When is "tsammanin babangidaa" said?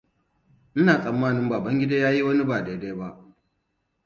1.01-1.97